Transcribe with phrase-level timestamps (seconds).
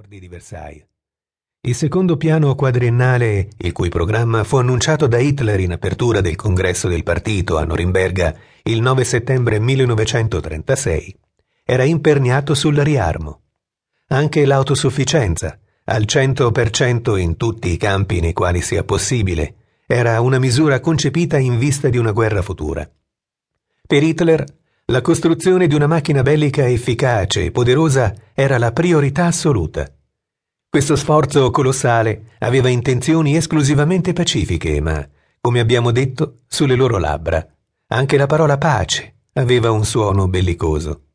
[0.00, 0.86] accordi di Versailles.
[1.60, 6.88] Il secondo piano quadriennale, il cui programma fu annunciato da Hitler in apertura del congresso
[6.88, 11.18] del partito a Norimberga il 9 settembre 1936,
[11.64, 13.42] era imperniato sul riarmo.
[14.06, 19.56] Anche l'autosufficienza, al 100% in tutti i campi nei quali sia possibile,
[19.86, 22.90] era una misura concepita in vista di una guerra futura.
[23.86, 24.46] Per Hitler,
[24.90, 29.88] la costruzione di una macchina bellica efficace e poderosa era la priorità assoluta.
[30.68, 35.08] Questo sforzo colossale aveva intenzioni esclusivamente pacifiche, ma,
[35.40, 37.46] come abbiamo detto, sulle loro labbra
[37.92, 41.06] anche la parola pace aveva un suono bellicoso.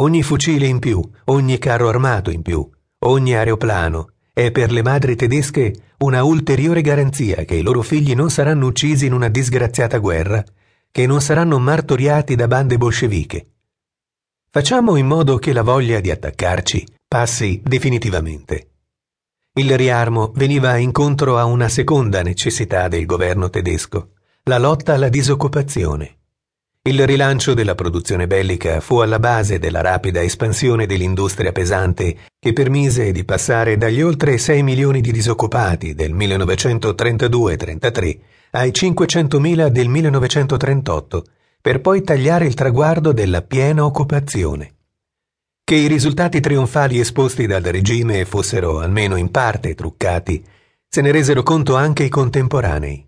[0.00, 2.68] Ogni fucile in più, ogni carro armato in più,
[3.00, 8.30] ogni aeroplano è per le madri tedesche una ulteriore garanzia che i loro figli non
[8.30, 10.44] saranno uccisi in una disgraziata guerra,
[10.96, 13.50] che non saranno martoriati da bande bolsceviche.
[14.48, 18.70] Facciamo in modo che la voglia di attaccarci passi definitivamente.
[19.58, 24.12] Il riarmo veniva incontro a una seconda necessità del governo tedesco,
[24.44, 26.16] la lotta alla disoccupazione.
[26.84, 33.12] Il rilancio della produzione bellica fu alla base della rapida espansione dell'industria pesante che permise
[33.12, 38.18] di passare dagli oltre 6 milioni di disoccupati del 1932-33
[38.56, 41.24] ai 500.000 del 1938,
[41.60, 44.74] per poi tagliare il traguardo della piena occupazione.
[45.62, 50.42] Che i risultati trionfali esposti dal regime fossero almeno in parte truccati,
[50.88, 53.06] se ne resero conto anche i contemporanei.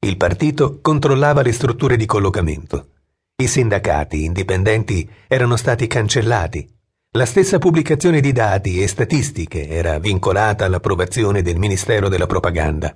[0.00, 2.88] Il partito controllava le strutture di collocamento.
[3.36, 6.68] I sindacati indipendenti erano stati cancellati.
[7.12, 12.94] La stessa pubblicazione di dati e statistiche era vincolata all'approvazione del Ministero della Propaganda.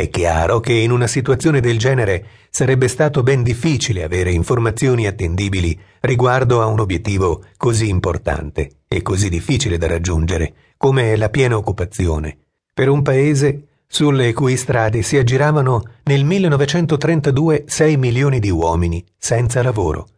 [0.00, 5.78] È chiaro che in una situazione del genere sarebbe stato ben difficile avere informazioni attendibili
[6.00, 12.38] riguardo a un obiettivo così importante e così difficile da raggiungere come la piena occupazione,
[12.72, 19.62] per un paese sulle cui strade si aggiravano nel 1932 6 milioni di uomini senza
[19.62, 20.08] lavoro.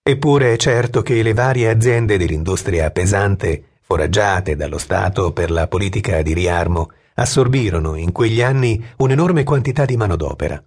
[0.00, 6.22] Eppure è certo che le varie aziende dell'industria pesante, foraggiate dallo Stato per la politica
[6.22, 10.62] di riarmo, assorbirono in quegli anni un'enorme quantità di manodopera.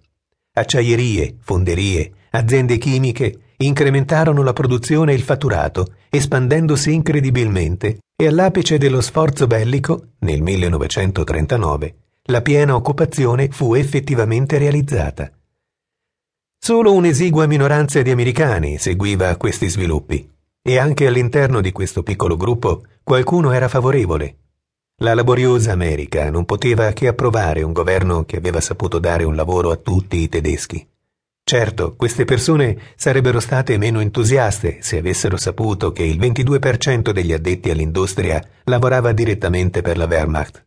[0.52, 9.00] Acciaierie, fonderie, aziende chimiche incrementarono la produzione e il fatturato, espandendosi incredibilmente, e all'apice dello
[9.00, 15.30] sforzo bellico, nel 1939, la piena occupazione fu effettivamente realizzata.
[16.58, 20.28] Solo un'esigua minoranza di americani seguiva questi sviluppi,
[20.62, 24.36] e anche all'interno di questo piccolo gruppo qualcuno era favorevole,
[25.00, 29.70] la laboriosa America non poteva che approvare un governo che aveva saputo dare un lavoro
[29.70, 30.88] a tutti i tedeschi.
[31.44, 37.68] Certo, queste persone sarebbero state meno entusiaste se avessero saputo che il 22% degli addetti
[37.68, 40.64] all'industria lavorava direttamente per la Wehrmacht.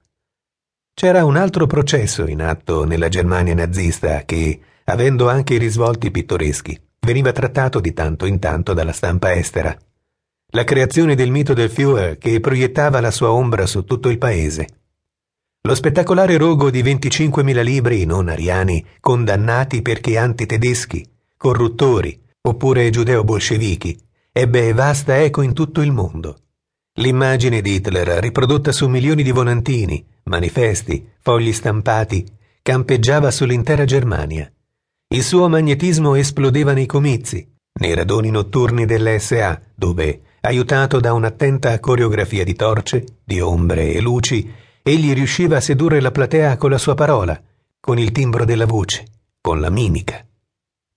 [0.94, 6.80] C'era un altro processo in atto nella Germania nazista che, avendo anche i risvolti pittoreschi,
[7.00, 9.76] veniva trattato di tanto in tanto dalla stampa estera
[10.52, 14.68] la creazione del mito del Führer che proiettava la sua ombra su tutto il paese.
[15.62, 21.08] Lo spettacolare rogo di 25.000 libri non ariani condannati perché antitedeschi,
[21.38, 24.00] corruttori oppure giudeo-bolscevichi
[24.32, 26.38] ebbe vasta eco in tutto il mondo.
[26.94, 32.26] L'immagine di Hitler, riprodotta su milioni di volantini, manifesti, fogli stampati,
[32.62, 34.52] campeggiava sull'intera Germania.
[35.10, 37.48] Il suo magnetismo esplodeva nei comizi,
[37.80, 44.52] nei raduni notturni dell'SA, dove aiutato da un'attenta coreografia di torce, di ombre e luci,
[44.82, 47.40] egli riusciva a sedurre la platea con la sua parola,
[47.80, 49.06] con il timbro della voce,
[49.42, 50.26] con la mimica.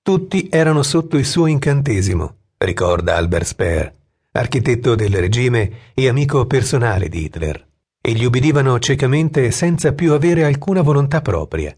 [0.03, 3.95] Tutti erano sotto il suo incantesimo, ricorda Albert Speer,
[4.33, 7.67] architetto del regime e amico personale di Hitler,
[8.01, 11.77] e gli ubbidivano ciecamente senza più avere alcuna volontà propria.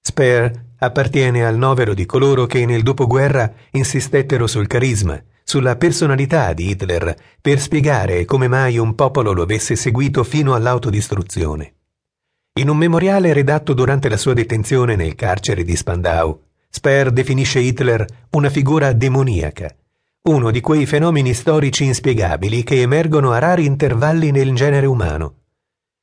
[0.00, 6.70] Speer appartiene al novero di coloro che nel dopoguerra insistettero sul carisma, sulla personalità di
[6.70, 11.74] Hitler per spiegare come mai un popolo lo avesse seguito fino all'autodistruzione.
[12.60, 18.04] In un memoriale redatto durante la sua detenzione nel carcere di Spandau, Speer definisce Hitler
[18.30, 19.74] una figura demoniaca,
[20.28, 25.38] uno di quei fenomeni storici inspiegabili che emergono a rari intervalli nel genere umano.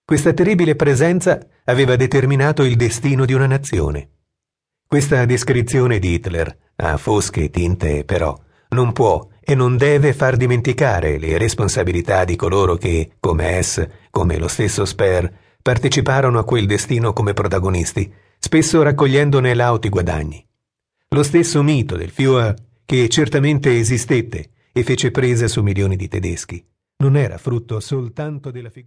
[0.04, 4.10] Questa terribile presenza aveva determinato il destino di una nazione.
[4.86, 8.36] Questa descrizione di Hitler, a fosche tinte però,
[8.70, 14.38] non può e non deve far dimenticare le responsabilità di coloro che, come S, come
[14.38, 20.48] lo stesso Sper, parteciparono a quel destino come protagonisti, spesso raccogliendone lauti guadagni.
[21.16, 22.54] Lo stesso mito del Führer,
[22.86, 26.64] che certamente esistette e fece presa su milioni di tedeschi,
[26.98, 28.78] non era frutto soltanto della figura